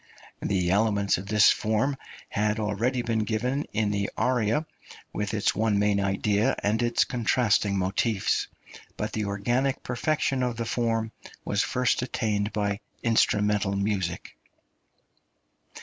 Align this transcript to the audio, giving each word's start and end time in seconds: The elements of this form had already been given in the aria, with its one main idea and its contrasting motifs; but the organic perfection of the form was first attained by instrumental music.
The 0.41 0.71
elements 0.71 1.19
of 1.19 1.27
this 1.27 1.51
form 1.51 1.95
had 2.29 2.59
already 2.59 3.03
been 3.03 3.19
given 3.19 3.65
in 3.71 3.91
the 3.91 4.09
aria, 4.17 4.65
with 5.13 5.31
its 5.35 5.53
one 5.53 5.77
main 5.77 5.99
idea 5.99 6.55
and 6.63 6.81
its 6.81 7.03
contrasting 7.05 7.77
motifs; 7.77 8.47
but 8.97 9.13
the 9.13 9.25
organic 9.25 9.83
perfection 9.83 10.41
of 10.41 10.57
the 10.57 10.65
form 10.65 11.11
was 11.45 11.61
first 11.61 12.01
attained 12.01 12.51
by 12.51 12.79
instrumental 13.03 13.75
music. 13.75 14.35